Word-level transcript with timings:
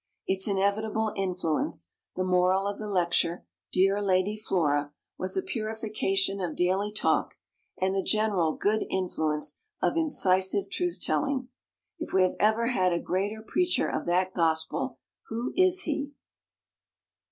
Its 0.25 0.47
inevitable 0.47 1.13
influence 1.15 1.89
the 2.15 2.23
moral 2.23 2.65
of 2.65 2.79
the 2.79 2.87
lecture, 2.87 3.45
dear 3.71 4.01
Lady 4.01 4.35
Flora 4.35 4.91
was 5.19 5.37
a 5.37 5.43
purification 5.43 6.41
of 6.41 6.55
daily 6.55 6.91
talk, 6.91 7.35
and 7.79 7.93
the 7.93 8.01
general 8.01 8.55
good 8.55 8.83
influence 8.89 9.61
of 9.79 9.95
incisive 9.95 10.71
truth 10.71 10.99
telling. 11.03 11.49
If 11.99 12.13
we 12.13 12.23
have 12.23 12.33
ever 12.39 12.65
had 12.69 12.91
a 12.93 12.99
greater 12.99 13.43
preacher 13.45 13.87
of 13.87 14.07
that 14.07 14.33
gospel 14.33 14.97
who 15.27 15.53
is 15.55 15.81
he? 15.81 16.09